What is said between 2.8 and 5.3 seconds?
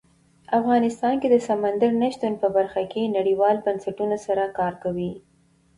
کې نړیوالو بنسټونو سره کار کوي.